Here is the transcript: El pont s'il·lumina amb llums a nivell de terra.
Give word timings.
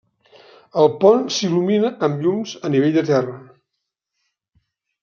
El 0.83 0.89
pont 1.03 1.21
s'il·lumina 1.35 1.93
amb 2.09 2.25
llums 2.25 2.57
a 2.69 2.73
nivell 2.79 2.99
de 2.99 3.07
terra. 3.13 3.39